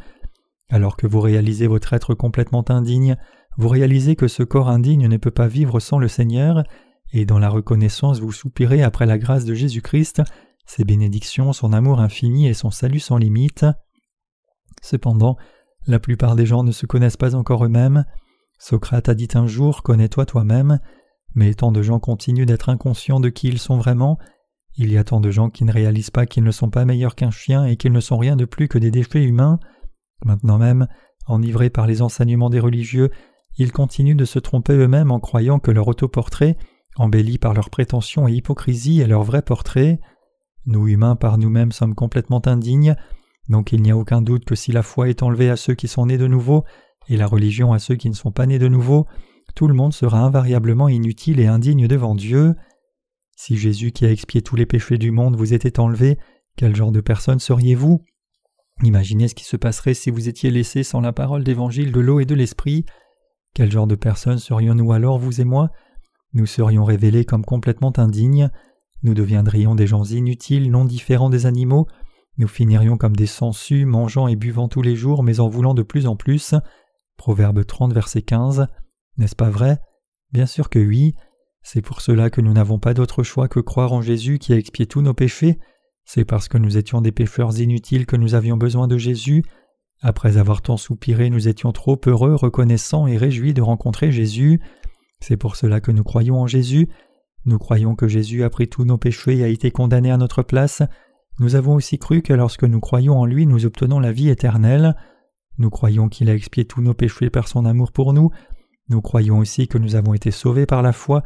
[0.70, 3.16] Alors que vous réalisez votre être complètement indigne,
[3.58, 6.64] vous réalisez que ce corps indigne ne peut pas vivre sans le Seigneur,
[7.12, 10.22] et dans la reconnaissance vous soupirez après la grâce de Jésus-Christ,
[10.66, 13.66] ses bénédictions, son amour infini et son salut sans limite.
[14.80, 15.36] Cependant,
[15.86, 18.04] la plupart des gens ne se connaissent pas encore eux-mêmes.
[18.58, 20.78] Socrate a dit un jour Connais-toi toi-même,
[21.34, 24.18] mais tant de gens continuent d'être inconscients de qui ils sont vraiment.
[24.76, 27.14] Il y a tant de gens qui ne réalisent pas qu'ils ne sont pas meilleurs
[27.14, 29.58] qu'un chien et qu'ils ne sont rien de plus que des déchets humains.
[30.24, 30.86] Maintenant même,
[31.26, 33.10] enivrés par les enseignements des religieux,
[33.58, 36.56] ils continuent de se tromper eux-mêmes en croyant que leur autoportrait,
[36.96, 40.00] embelli par leurs prétentions et hypocrisie, est leur vrai portrait.
[40.66, 42.96] Nous humains par nous-mêmes sommes complètement indignes,
[43.48, 45.88] donc il n'y a aucun doute que si la foi est enlevée à ceux qui
[45.88, 46.64] sont nés de nouveau,
[47.08, 49.06] et la religion à ceux qui ne sont pas nés de nouveau,
[49.54, 52.54] tout le monde sera invariablement inutile et indigne devant Dieu.
[53.36, 56.18] Si Jésus qui a expié tous les péchés du monde vous était enlevé,
[56.56, 58.04] quel genre de personne seriez-vous?
[58.82, 62.20] Imaginez ce qui se passerait si vous étiez laissé sans la parole d'évangile de l'eau
[62.20, 62.84] et de l'esprit.
[63.54, 65.70] Quel genre de personnes serions-nous alors, vous et moi?
[66.34, 68.50] Nous serions révélés comme complètement indignes,
[69.02, 71.86] nous deviendrions des gens inutiles, non différents des animaux,
[72.38, 75.82] nous finirions comme des sangsues, mangeant et buvant tous les jours, mais en voulant de
[75.82, 76.54] plus en plus.
[77.18, 78.68] Proverbe 30, verset 15.
[79.18, 79.78] N'est-ce pas vrai?
[80.32, 81.14] Bien sûr que oui.
[81.62, 84.56] C'est pour cela que nous n'avons pas d'autre choix que croire en Jésus qui a
[84.56, 85.58] expié tous nos péchés.
[86.04, 89.44] C'est parce que nous étions des pécheurs inutiles que nous avions besoin de Jésus.
[90.00, 94.60] Après avoir tant soupiré, nous étions trop heureux, reconnaissants et réjouis de rencontrer Jésus.
[95.22, 96.88] C'est pour cela que nous croyons en Jésus.
[97.44, 100.42] Nous croyons que Jésus a pris tous nos péchés et a été condamné à notre
[100.42, 100.82] place.
[101.38, 104.96] Nous avons aussi cru que lorsque nous croyons en lui, nous obtenons la vie éternelle.
[105.58, 108.30] Nous croyons qu'il a expié tous nos péchés par son amour pour nous.
[108.88, 111.22] Nous croyons aussi que nous avons été sauvés par la foi.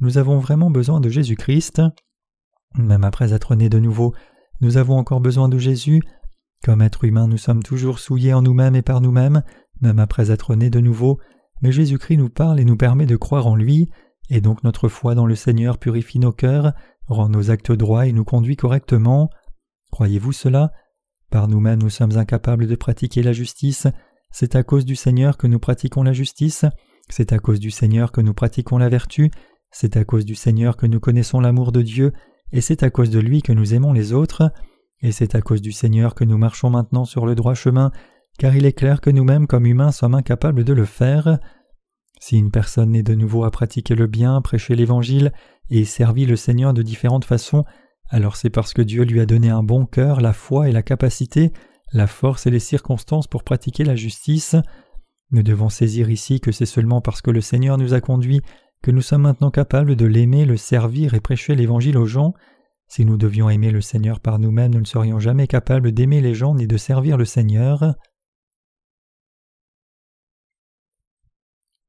[0.00, 1.80] Nous avons vraiment besoin de Jésus-Christ.
[2.76, 4.14] Même après être nés de nouveau,
[4.60, 6.02] nous avons encore besoin de Jésus.
[6.62, 9.42] Comme êtres humains, nous sommes toujours souillés en nous-mêmes et par nous-mêmes,
[9.80, 11.18] même après être nés de nouveau,
[11.62, 13.90] mais Jésus-Christ nous parle et nous permet de croire en lui,
[14.30, 16.72] et donc notre foi dans le Seigneur purifie nos cœurs,
[17.06, 19.30] rend nos actes droits et nous conduit correctement.
[19.90, 20.72] Croyez-vous cela?
[21.30, 23.86] Par nous-mêmes nous sommes incapables de pratiquer la justice,
[24.30, 26.64] c'est à cause du Seigneur que nous pratiquons la justice,
[27.08, 29.30] c'est à cause du Seigneur que nous pratiquons la vertu,
[29.70, 32.12] c'est à cause du Seigneur que nous connaissons l'amour de Dieu,
[32.52, 34.52] et c'est à cause de lui que nous aimons les autres,
[35.00, 37.92] et c'est à cause du Seigneur que nous marchons maintenant sur le droit chemin,
[38.38, 41.38] car il est clair que nous-mêmes comme humains sommes incapables de le faire.
[42.20, 45.32] Si une personne est de nouveau à pratiquer le bien, prêcher l'Évangile
[45.70, 47.64] et servir le Seigneur de différentes façons,
[48.10, 50.82] alors c'est parce que Dieu lui a donné un bon cœur, la foi et la
[50.82, 51.52] capacité,
[51.92, 54.56] la force et les circonstances pour pratiquer la justice.
[55.30, 58.40] Nous devons saisir ici que c'est seulement parce que le Seigneur nous a conduits
[58.82, 62.34] que nous sommes maintenant capables de l'aimer, le servir et prêcher l'Évangile aux gens.
[62.86, 66.34] Si nous devions aimer le Seigneur par nous-mêmes, nous ne serions jamais capables d'aimer les
[66.34, 67.94] gens ni de servir le Seigneur.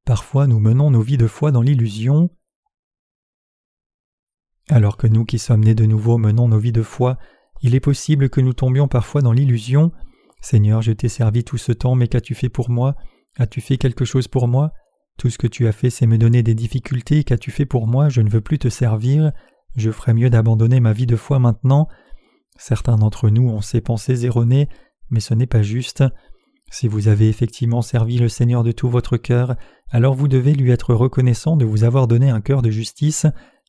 [0.10, 2.32] Parfois nous menons nos vies de foi dans l'illusion.
[4.68, 7.20] Alors que nous qui sommes nés de nouveau menons nos vies de foi,
[7.62, 9.92] il est possible que nous tombions parfois dans l'illusion.
[10.42, 12.96] Seigneur, je t'ai servi tout ce temps, mais qu'as-tu fait pour moi?
[13.38, 14.74] As-tu fait quelque chose pour moi?
[15.20, 17.24] Tout ce que tu as fait, c'est me donner des difficultés.
[17.24, 18.10] Qu'as-tu fait pour moi?
[18.10, 19.32] Je ne veux plus te servir.
[19.76, 21.88] Je ferais mieux d'abandonner ma vie de foi maintenant.
[22.58, 24.70] Certains d'entre nous ont ces pensées erronées,
[25.12, 26.04] mais ce n'est pas juste.
[26.72, 29.56] Si vous avez effectivement servi le Seigneur de tout votre cœur,
[29.90, 33.26] alors vous devez lui être reconnaissant de vous avoir donné un cœur de justice,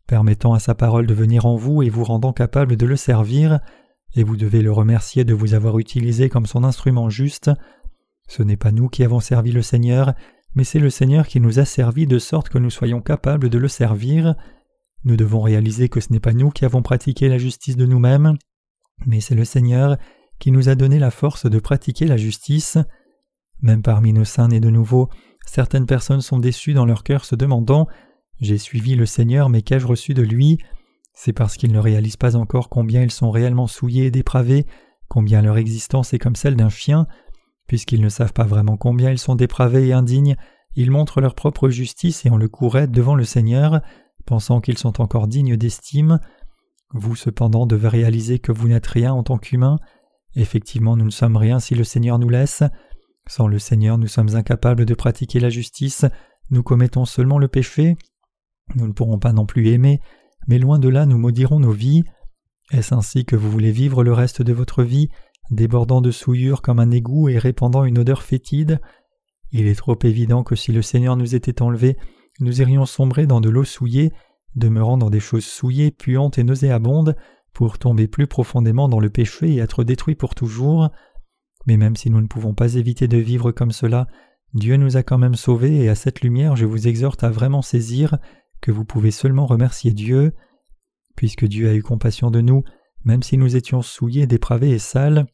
[0.07, 3.61] permettant à sa parole de venir en vous et vous rendant capable de le servir,
[4.15, 7.51] et vous devez le remercier de vous avoir utilisé comme son instrument juste.
[8.29, 10.15] Ce n'est pas nous qui avons servi le Seigneur,
[10.55, 13.59] mais c'est le Seigneur qui nous a servi de sorte que nous soyons capables de
[13.59, 14.35] le servir.
[15.05, 18.37] Nous devons réaliser que ce n'est pas nous qui avons pratiqué la justice de nous-mêmes,
[19.07, 19.97] mais c'est le Seigneur
[20.41, 22.79] qui nous a donné la force de pratiquer la justice.
[23.63, 25.09] Même parmi nos saints nés de nouveau,
[25.47, 27.87] certaines personnes sont déçues dans leur cœur se demandant
[28.41, 30.59] j'ai suivi le Seigneur, mais qu'ai-je reçu de lui?
[31.13, 34.65] C'est parce qu'ils ne réalisent pas encore combien ils sont réellement souillés et dépravés,
[35.09, 37.07] combien leur existence est comme celle d'un chien.
[37.67, 40.37] Puisqu'ils ne savent pas vraiment combien ils sont dépravés et indignes,
[40.75, 43.83] ils montrent leur propre justice et ont le cou devant le Seigneur,
[44.25, 46.19] pensant qu'ils sont encore dignes d'estime.
[46.95, 49.79] Vous cependant devez réaliser que vous n'êtes rien en tant qu'humain.
[50.37, 52.63] Effectivement, nous ne sommes rien si le Seigneur nous laisse.
[53.27, 56.05] Sans le Seigneur, nous sommes incapables de pratiquer la justice,
[56.51, 57.97] nous commettons seulement le péché,
[58.75, 60.01] nous ne pourrons pas non plus aimer,
[60.47, 62.03] mais loin de là nous maudirons nos vies.
[62.73, 65.09] Est-ce ainsi que vous voulez vivre le reste de votre vie,
[65.51, 68.81] débordant de souillure comme un égout et répandant une odeur fétide?
[69.53, 71.97] Il est trop évident que si le Seigneur nous était enlevé,
[72.39, 74.13] nous irions sombrer dans de l'eau souillée,
[74.55, 77.17] demeurant dans des choses souillées, puantes et nauséabondes,
[77.53, 80.91] pour tomber plus profondément dans le péché et être détruits pour toujours.
[81.67, 84.07] Mais même si nous ne pouvons pas éviter de vivre comme cela,
[84.55, 87.63] Dieu nous a quand même sauvés et à cette lumière je vous exhorte à vraiment
[87.63, 88.19] saisir
[88.61, 90.33] que vous pouvez seulement remercier Dieu.
[91.17, 92.63] Puisque Dieu a eu compassion de nous,
[93.05, 95.27] même si nous étions souillés, dépravés et sales,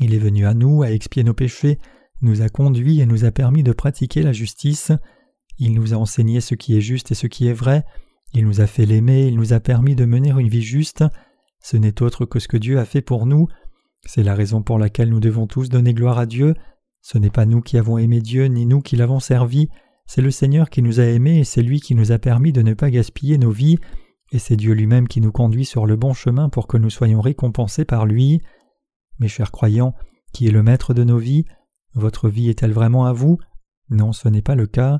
[0.00, 1.78] il est venu à nous, à expier nos péchés,
[2.22, 4.92] nous a conduits et nous a permis de pratiquer la justice.
[5.58, 7.84] Il nous a enseigné ce qui est juste et ce qui est vrai.
[8.32, 11.04] Il nous a fait l'aimer, il nous a permis de mener une vie juste.
[11.62, 13.48] Ce n'est autre que ce que Dieu a fait pour nous.
[14.06, 16.54] C'est la raison pour laquelle nous devons tous donner gloire à Dieu.
[17.02, 19.68] Ce n'est pas nous qui avons aimé Dieu, ni nous qui l'avons servi,
[20.12, 22.62] c'est le Seigneur qui nous a aimés et c'est lui qui nous a permis de
[22.62, 23.78] ne pas gaspiller nos vies,
[24.32, 27.20] et c'est Dieu lui-même qui nous conduit sur le bon chemin pour que nous soyons
[27.20, 28.40] récompensés par lui.
[29.20, 29.94] Mes chers croyants,
[30.32, 31.44] qui est le maître de nos vies,
[31.94, 33.38] votre vie est-elle vraiment à vous?
[33.88, 34.98] Non, ce n'est pas le cas.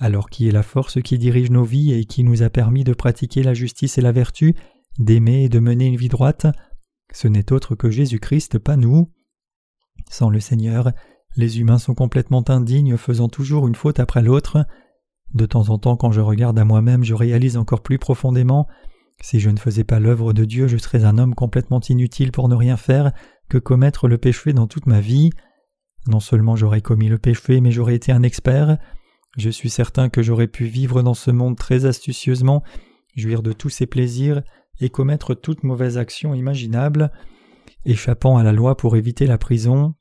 [0.00, 2.92] Alors qui est la force qui dirige nos vies et qui nous a permis de
[2.92, 4.56] pratiquer la justice et la vertu,
[4.98, 6.46] d'aimer et de mener une vie droite
[7.12, 9.10] Ce n'est autre que Jésus-Christ, pas nous.
[10.10, 10.92] Sans le Seigneur,
[11.36, 14.66] les humains sont complètement indignes, faisant toujours une faute après l'autre.
[15.34, 18.66] De temps en temps, quand je regarde à moi-même, je réalise encore plus profondément
[19.22, 22.48] si je ne faisais pas l'œuvre de Dieu, je serais un homme complètement inutile pour
[22.48, 23.12] ne rien faire
[23.48, 25.30] que commettre le péché dans toute ma vie.
[26.06, 28.78] Non seulement j'aurais commis le péché, mais j'aurais été un expert.
[29.36, 32.62] Je suis certain que j'aurais pu vivre dans ce monde très astucieusement,
[33.14, 34.42] jouir de tous ses plaisirs
[34.80, 37.12] et commettre toute mauvaise action imaginable,
[37.84, 39.94] échappant à la loi pour éviter la prison.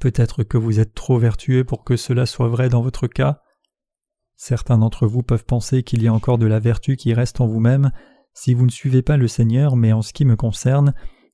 [0.00, 3.40] Peut-être que vous êtes trop vertueux pour que cela soit vrai dans votre cas.
[4.36, 7.46] Certains d'entre vous peuvent penser qu'il y a encore de la vertu qui reste en
[7.46, 7.92] vous-même
[8.34, 10.92] si vous ne suivez pas le Seigneur, mais en ce qui me concerne,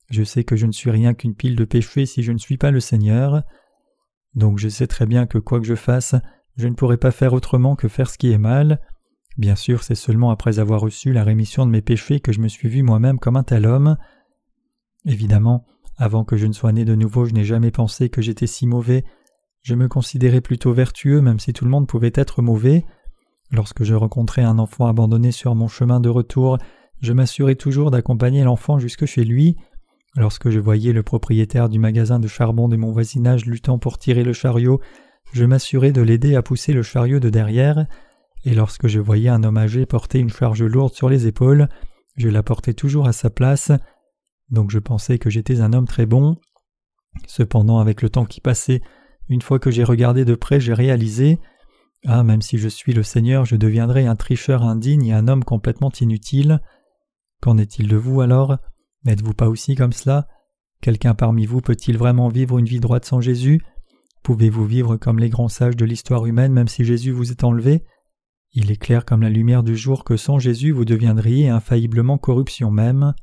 [0.09, 2.57] je sais que je ne suis rien qu'une pile de péchés si je ne suis
[2.57, 3.43] pas le Seigneur.
[4.35, 6.15] Donc je sais très bien que quoi que je fasse,
[6.57, 8.79] je ne pourrai pas faire autrement que faire ce qui est mal.
[9.37, 12.47] Bien sûr, c'est seulement après avoir reçu la rémission de mes péchés que je me
[12.47, 13.97] suis vu moi-même comme un tel homme.
[15.05, 15.65] Évidemment,
[15.97, 18.67] avant que je ne sois né de nouveau, je n'ai jamais pensé que j'étais si
[18.67, 19.05] mauvais.
[19.61, 22.85] Je me considérais plutôt vertueux, même si tout le monde pouvait être mauvais.
[23.51, 26.57] Lorsque je rencontrais un enfant abandonné sur mon chemin de retour,
[27.01, 29.57] je m'assurais toujours d'accompagner l'enfant jusque chez lui.
[30.15, 34.23] Lorsque je voyais le propriétaire du magasin de charbon de mon voisinage luttant pour tirer
[34.23, 34.81] le chariot,
[35.31, 37.85] je m'assurais de l'aider à pousser le chariot de derrière,
[38.43, 41.69] et lorsque je voyais un homme âgé porter une charge lourde sur les épaules,
[42.17, 43.71] je la portais toujours à sa place,
[44.49, 46.37] donc je pensais que j'étais un homme très bon.
[47.27, 48.81] Cependant, avec le temps qui passait,
[49.29, 51.39] une fois que j'ai regardé de près, j'ai réalisé
[52.05, 55.43] Ah, même si je suis le Seigneur, je deviendrai un tricheur indigne et un homme
[55.43, 56.59] complètement inutile.
[57.41, 58.57] Qu'en est-il de vous alors?
[59.05, 60.27] N'êtes-vous pas aussi comme cela?
[60.81, 63.61] Quelqu'un parmi vous peut-il vraiment vivre une vie droite sans Jésus?
[64.23, 67.83] Pouvez-vous vivre comme les grands sages de l'histoire humaine même si Jésus vous est enlevé?
[68.53, 72.69] Il est clair comme la lumière du jour que sans Jésus vous deviendriez infailliblement corruption
[72.69, 73.13] même.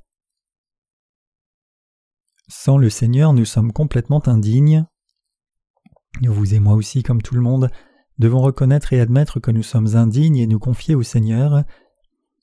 [2.49, 4.87] Sans le Seigneur nous sommes complètement indignes.
[6.23, 7.69] Vous et moi aussi, comme tout le monde,
[8.19, 11.63] devons reconnaître et admettre que nous sommes indignes et nous confier au Seigneur.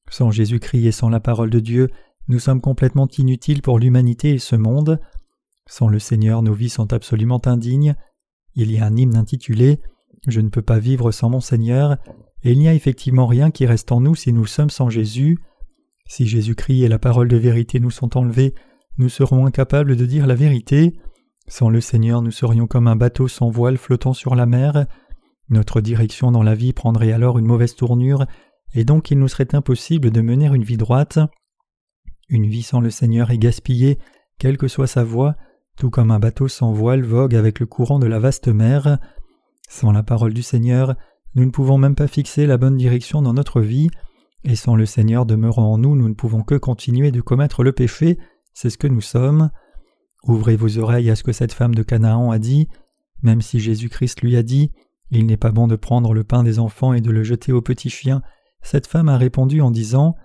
[0.10, 1.90] Sans Jésus-Christ et sans la parole de Dieu,
[2.28, 5.00] nous sommes complètement inutiles pour l'humanité et ce monde.
[5.68, 7.96] Sans le Seigneur, nos vies sont absolument indignes.
[8.54, 9.82] Il y a un hymne intitulé
[10.28, 11.98] Je ne peux pas vivre sans mon Seigneur,
[12.46, 15.40] et il n'y a effectivement rien qui reste en nous si nous sommes sans Jésus.
[16.08, 18.54] Si Jésus-Christ et la parole de vérité nous sont enlevés,
[19.00, 20.94] nous serons incapables de dire la vérité.
[21.48, 24.86] Sans le Seigneur, nous serions comme un bateau sans voile flottant sur la mer.
[25.50, 28.26] Notre direction dans la vie prendrait alors une mauvaise tournure
[28.76, 31.18] et donc il nous serait impossible de mener une vie droite.
[32.30, 33.98] Une vie sans le Seigneur est gaspillée,
[34.38, 35.36] quelle que soit sa voie,
[35.78, 39.00] tout comme un bateau sans voile vogue avec le courant de la vaste mer.
[39.68, 40.96] Sans la parole du Seigneur,
[41.36, 43.90] nous ne pouvons même pas fixer la bonne direction dans notre vie,
[44.46, 47.74] et sans le Seigneur demeurant en nous, nous ne pouvons que continuer de commettre le
[47.74, 48.18] péché,
[48.54, 49.50] c'est ce que nous sommes.
[50.24, 52.68] Ouvrez vos oreilles à ce que cette femme de Canaan a dit,
[53.22, 54.72] même si Jésus-Christ lui a dit
[55.12, 57.62] Il n'est pas bon de prendre le pain des enfants et de le jeter aux
[57.62, 58.22] petits chiens,
[58.62, 60.16] cette femme a répondu en disant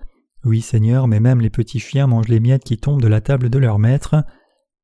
[0.44, 3.50] Oui, Seigneur, mais même les petits chiens mangent les miettes qui tombent de la table
[3.50, 4.16] de leur maître.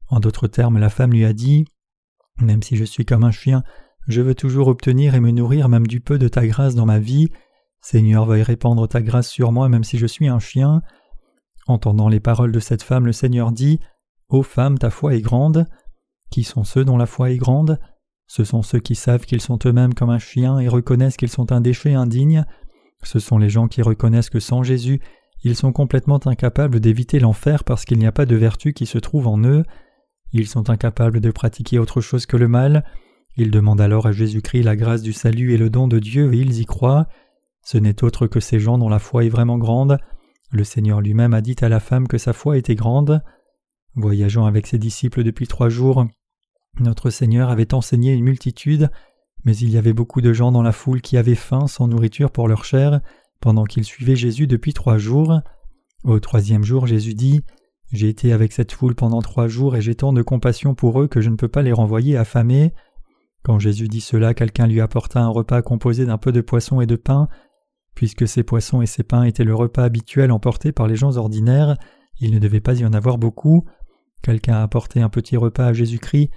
[0.09, 1.67] En d'autres termes, la femme lui a dit
[2.41, 3.62] Même si je suis comme un chien,
[4.09, 6.99] je veux toujours obtenir et me nourrir même du peu de ta grâce dans ma
[6.99, 7.29] vie.
[7.81, 10.83] Seigneur, veuille répandre ta grâce sur moi même si je suis un chien.
[11.66, 13.81] Entendant les paroles de cette femme, le Seigneur dit
[14.29, 15.66] Ô femme, ta foi est grande.
[16.31, 17.79] Qui sont ceux dont la foi est grande?
[18.27, 21.53] Ce sont ceux qui savent qu'ils sont eux-mêmes comme un chien et reconnaissent qu'ils sont
[21.53, 22.45] un déchet indigne
[23.03, 25.01] ce sont les gens qui reconnaissent que sans Jésus,
[25.42, 28.99] ils sont complètement incapables d'éviter l'enfer parce qu'il n'y a pas de vertu qui se
[28.99, 29.62] trouve en eux.
[30.33, 32.85] Ils sont incapables de pratiquer autre chose que le mal.
[33.37, 36.38] Ils demandent alors à Jésus-Christ la grâce du salut et le don de Dieu et
[36.38, 37.07] ils y croient.
[37.62, 39.99] Ce n'est autre que ces gens dont la foi est vraiment grande.
[40.51, 43.22] Le Seigneur lui-même a dit à la femme que sa foi était grande.
[43.94, 46.07] Voyageant avec ses disciples depuis trois jours,
[46.81, 48.90] notre Seigneur avait enseigné une multitude,
[49.44, 52.31] mais il y avait beaucoup de gens dans la foule qui avaient faim sans nourriture
[52.31, 53.01] pour leur chair,
[53.40, 55.40] pendant qu'ils suivaient Jésus depuis trois jours.
[56.05, 57.42] Au troisième jour, Jésus dit
[57.92, 61.09] J'ai été avec cette foule pendant trois jours et j'ai tant de compassion pour eux
[61.09, 62.72] que je ne peux pas les renvoyer affamés.
[63.47, 66.87] Quand Jésus dit cela, quelqu'un lui apporta un repas composé d'un peu de poisson et
[66.87, 67.29] de pain.
[67.95, 71.77] Puisque ces poissons et ces pains étaient le repas habituel emporté par les gens ordinaires,
[72.19, 73.65] il ne devait pas y en avoir beaucoup.
[74.21, 76.31] Quelqu'un a apporté un petit repas à Jésus-Christ,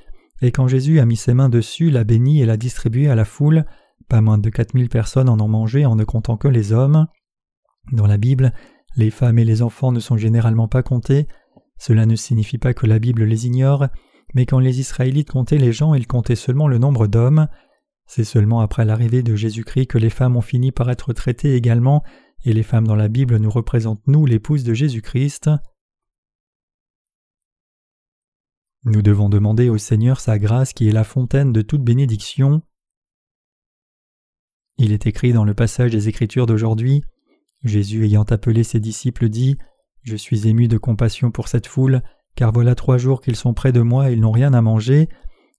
[0.44, 3.26] et quand Jésus a mis ses mains dessus, l'a béni et l'a distribué à la
[3.26, 3.66] foule,
[4.08, 7.08] pas moins de quatre mille personnes en ont mangé en ne comptant que les hommes.
[7.92, 8.54] Dans la Bible,
[8.98, 11.26] les femmes et les enfants ne sont généralement pas comptés.
[11.80, 13.88] Cela ne signifie pas que la Bible les ignore,
[14.34, 17.48] mais quand les Israélites comptaient les gens, ils comptaient seulement le nombre d'hommes.
[18.06, 22.04] C'est seulement après l'arrivée de Jésus-Christ que les femmes ont fini par être traitées également,
[22.46, 25.50] et les femmes dans la Bible nous représentent nous l'épouse de Jésus-Christ.
[28.86, 32.62] Nous devons demander au Seigneur sa grâce qui est la fontaine de toute bénédiction.
[34.78, 37.04] Il est écrit dans le passage des Écritures d'aujourd'hui
[37.64, 39.58] Jésus ayant appelé ses disciples dit
[40.04, 42.02] Je suis ému de compassion pour cette foule,
[42.40, 45.10] car voilà trois jours qu'ils sont près de moi et ils n'ont rien à manger.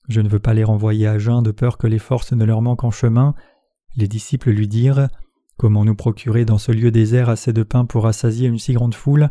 [0.09, 2.63] Je ne veux pas les renvoyer à jeun de peur que les forces ne leur
[2.63, 3.35] manquent en chemin.
[3.97, 5.09] Les disciples lui dirent
[5.59, 8.95] Comment nous procurer dans ce lieu désert assez de pain pour rassasier une si grande
[8.95, 9.29] foule?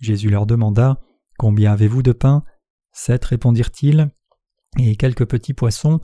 [0.00, 0.98] Jésus leur demanda
[1.38, 2.42] Combien avez-vous de pain?
[2.90, 4.08] Sept répondirent-ils,
[4.78, 6.00] et quelques petits poissons.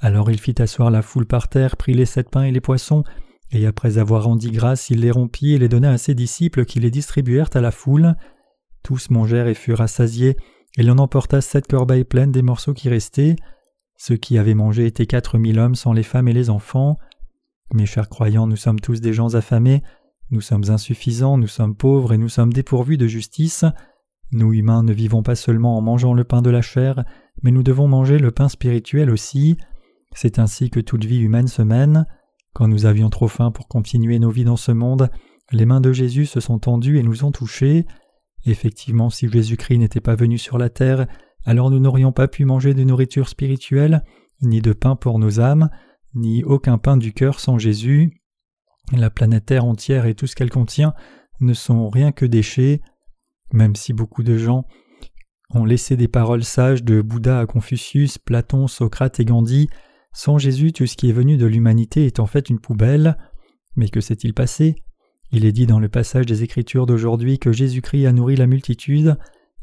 [0.00, 3.04] Alors il fit asseoir la foule par terre, prit les sept pains et les poissons,
[3.52, 6.80] et après avoir rendu grâce, il les rompit et les donna à ses disciples qui
[6.80, 8.16] les distribuèrent à la foule.
[8.84, 10.36] Tous mangèrent et furent rassasiés,
[10.76, 13.34] et l'on emporta sept corbeilles pleines des morceaux qui restaient.
[13.96, 16.98] Ceux qui avaient mangé étaient quatre mille hommes sans les femmes et les enfants.
[17.72, 19.82] Mes chers croyants, nous sommes tous des gens affamés,
[20.30, 23.64] nous sommes insuffisants, nous sommes pauvres et nous sommes dépourvus de justice.
[24.32, 27.04] Nous humains ne vivons pas seulement en mangeant le pain de la chair,
[27.42, 29.56] mais nous devons manger le pain spirituel aussi.
[30.14, 32.06] C'est ainsi que toute vie humaine se mène.
[32.52, 35.10] Quand nous avions trop faim pour continuer nos vies dans ce monde,
[35.52, 37.86] les mains de Jésus se sont tendues et nous ont touchés.
[38.46, 41.06] Effectivement, si Jésus-Christ n'était pas venu sur la terre,
[41.44, 44.04] alors nous n'aurions pas pu manger de nourriture spirituelle,
[44.42, 45.70] ni de pain pour nos âmes,
[46.14, 48.20] ni aucun pain du cœur sans Jésus.
[48.92, 50.94] La planète Terre entière et tout ce qu'elle contient
[51.40, 52.80] ne sont rien que déchets.
[53.52, 54.66] Même si beaucoup de gens
[55.50, 59.68] ont laissé des paroles sages de Bouddha à Confucius, Platon, Socrate et Gandhi,
[60.12, 63.16] sans Jésus tout ce qui est venu de l'humanité est en fait une poubelle.
[63.76, 64.76] Mais que s'est-il passé?
[65.32, 69.16] Il est dit dans le passage des Écritures d'aujourd'hui que Jésus-Christ a nourri la multitude,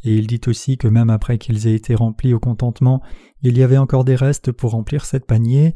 [0.04, 3.02] et il dit aussi que même après qu'ils aient été remplis au contentement,
[3.44, 5.74] il y avait encore des restes pour remplir cette panier.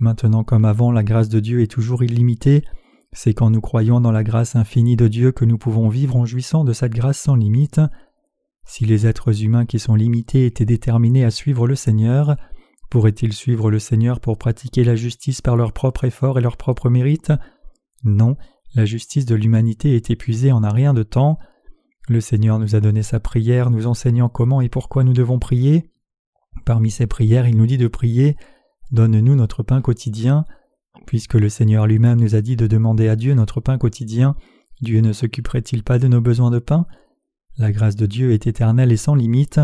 [0.00, 2.64] Maintenant comme avant, la grâce de Dieu est toujours illimitée,
[3.12, 6.24] c'est quand nous croyons dans la grâce infinie de Dieu que nous pouvons vivre en
[6.24, 7.80] jouissant de cette grâce sans limite.
[8.64, 12.36] Si les êtres humains qui sont limités étaient déterminés à suivre le Seigneur,
[12.90, 16.88] pourraient-ils suivre le Seigneur pour pratiquer la justice par leur propre effort et leur propre
[16.88, 17.32] mérite?
[18.02, 18.36] Non,
[18.74, 21.38] la justice de l'humanité est épuisée en un rien de temps.
[22.08, 25.90] Le Seigneur nous a donné sa prière, nous enseignant comment et pourquoi nous devons prier.
[26.64, 28.36] Parmi ces prières, il nous dit de prier
[28.90, 30.44] Donne-nous notre pain quotidien.
[31.06, 34.36] Puisque le Seigneur lui-même nous a dit de demander à Dieu notre pain quotidien,
[34.80, 36.86] Dieu ne s'occuperait-il pas de nos besoins de pain?
[37.58, 39.60] La grâce de Dieu est éternelle et sans limite.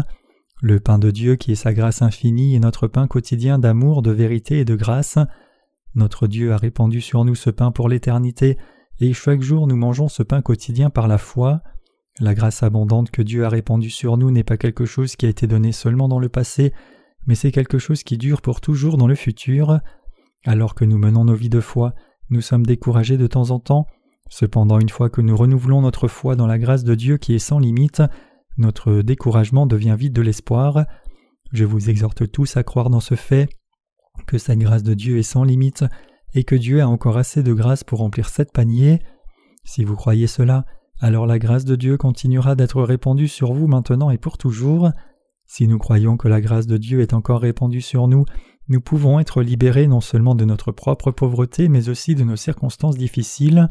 [0.60, 4.10] Le pain de Dieu qui est sa grâce infinie est notre pain quotidien d'amour, de
[4.10, 5.18] vérité et de grâce.
[5.94, 8.58] Notre Dieu a répandu sur nous ce pain pour l'éternité,
[9.00, 11.62] et chaque jour nous mangeons ce pain quotidien par la foi.
[12.20, 15.28] La grâce abondante que Dieu a répandue sur nous n'est pas quelque chose qui a
[15.28, 16.72] été donné seulement dans le passé,
[17.26, 19.78] mais c'est quelque chose qui dure pour toujours dans le futur.
[20.44, 21.94] Alors que nous menons nos vies de foi,
[22.30, 23.86] nous sommes découragés de temps en temps.
[24.30, 27.38] Cependant, une fois que nous renouvelons notre foi dans la grâce de Dieu qui est
[27.38, 28.02] sans limite,
[28.56, 30.84] notre découragement devient vide de l'espoir.
[31.52, 33.48] Je vous exhorte tous à croire dans ce fait,
[34.26, 35.84] que cette grâce de Dieu est sans limite,
[36.34, 39.00] et que Dieu a encore assez de grâce pour remplir sept paniers.
[39.64, 40.64] Si vous croyez cela,
[41.00, 44.90] alors la grâce de Dieu continuera d'être répandue sur vous maintenant et pour toujours.
[45.46, 48.24] Si nous croyons que la grâce de Dieu est encore répandue sur nous,
[48.68, 52.98] nous pouvons être libérés non seulement de notre propre pauvreté, mais aussi de nos circonstances
[52.98, 53.68] difficiles.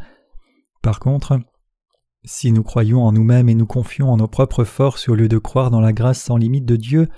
[0.81, 1.39] Par contre,
[2.23, 5.37] si nous croyons en nous-mêmes et nous confions en nos propres forces au lieu de
[5.37, 7.09] croire dans la grâce sans limite de Dieu,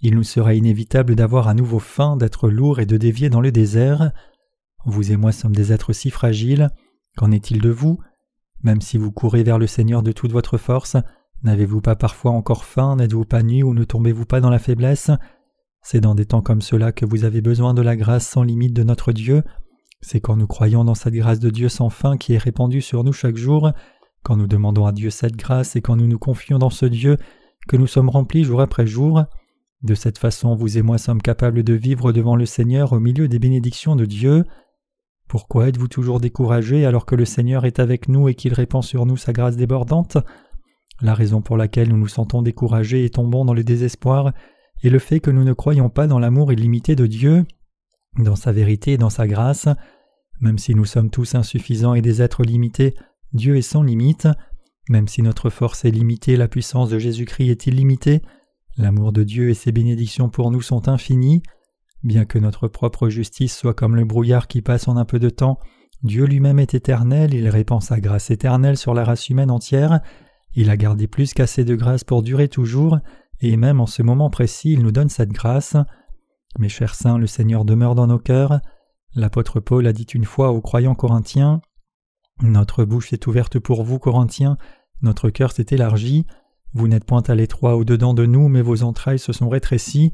[0.00, 3.50] il nous sera inévitable d'avoir à nouveau faim, d'être lourd et de dévier dans le
[3.50, 4.12] désert.
[4.86, 6.70] Vous et moi sommes des êtres si fragiles.
[7.16, 7.98] Qu'en est-il de vous?
[8.62, 10.96] Même si vous courez vers le Seigneur de toute votre force,
[11.42, 12.96] n'avez-vous pas parfois encore faim?
[12.96, 15.10] N'êtes-vous pas nu ou ne tombez-vous pas dans la faiblesse?
[15.82, 18.72] C'est dans des temps comme cela que vous avez besoin de la grâce sans limite
[18.72, 19.42] de notre Dieu.
[20.00, 23.04] C'est quand nous croyons dans cette grâce de Dieu sans fin qui est répandue sur
[23.04, 23.72] nous chaque jour,
[24.22, 27.16] quand nous demandons à Dieu cette grâce et quand nous nous confions dans ce Dieu,
[27.68, 29.24] que nous sommes remplis jour après jour.
[29.82, 33.28] De cette façon, vous et moi sommes capables de vivre devant le Seigneur au milieu
[33.28, 34.44] des bénédictions de Dieu.
[35.34, 39.04] Pourquoi êtes-vous toujours découragés alors que le Seigneur est avec nous et qu'il répand sur
[39.04, 40.16] nous sa grâce débordante?
[41.00, 44.32] La raison pour laquelle nous nous sentons découragés et tombons dans le désespoir
[44.84, 47.44] est le fait que nous ne croyons pas dans l'amour illimité de Dieu,
[48.16, 49.66] dans sa vérité et dans sa grâce.
[50.40, 52.94] Même si nous sommes tous insuffisants et des êtres limités,
[53.32, 54.28] Dieu est sans limite.
[54.88, 58.22] Même si notre force est limitée, la puissance de Jésus-Christ est illimitée.
[58.76, 61.42] L'amour de Dieu et ses bénédictions pour nous sont infinies.
[62.04, 65.30] Bien que notre propre justice soit comme le brouillard qui passe en un peu de
[65.30, 65.58] temps,
[66.02, 70.00] Dieu lui-même est éternel, il répand sa grâce éternelle sur la race humaine entière,
[70.54, 72.98] il a gardé plus qu'assez de grâce pour durer toujours,
[73.40, 75.76] et même en ce moment précis il nous donne cette grâce.
[76.58, 78.60] Mes chers saints, le Seigneur demeure dans nos cœurs.
[79.16, 81.62] L'apôtre Paul a dit une fois aux croyants corinthiens
[82.42, 84.58] Notre bouche est ouverte pour vous, Corinthiens,
[85.02, 86.26] notre cœur s'est élargi,
[86.74, 90.12] vous n'êtes point à l'étroit au-dedans de nous, mais vos entrailles se sont rétrécies.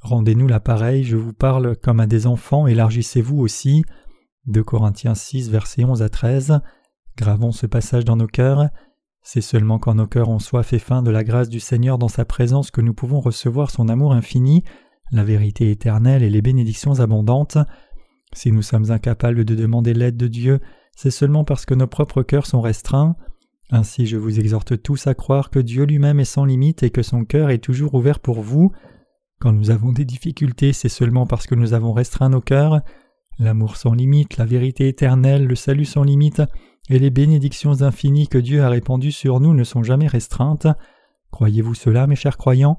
[0.00, 3.84] Rendez-nous l'appareil, je vous parle comme à des enfants, élargissez-vous aussi.
[4.46, 6.60] 2 Corinthiens 6, versets 11 à 13.
[7.16, 8.68] Gravons ce passage dans nos cœurs.
[9.22, 12.08] C'est seulement quand nos cœurs ont soif et faim de la grâce du Seigneur dans
[12.08, 14.64] sa présence que nous pouvons recevoir son amour infini,
[15.10, 17.58] la vérité éternelle et les bénédictions abondantes.
[18.32, 20.60] Si nous sommes incapables de demander l'aide de Dieu,
[20.96, 23.16] c'est seulement parce que nos propres cœurs sont restreints.
[23.70, 27.02] Ainsi je vous exhorte tous à croire que Dieu lui-même est sans limite et que
[27.02, 28.72] son cœur est toujours ouvert pour vous.
[29.40, 32.80] Quand nous avons des difficultés, c'est seulement parce que nous avons restreint nos cœurs.
[33.38, 36.42] L'amour sans limite, la vérité éternelle, le salut sans limite,
[36.90, 40.66] et les bénédictions infinies que Dieu a répandues sur nous ne sont jamais restreintes.
[41.30, 42.78] Croyez-vous cela, mes chers croyants?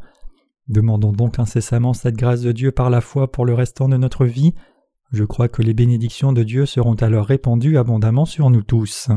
[0.68, 4.26] Demandons donc incessamment cette grâce de Dieu par la foi pour le restant de notre
[4.26, 4.54] vie.
[5.12, 9.10] Je crois que les bénédictions de Dieu seront alors répandues abondamment sur nous tous.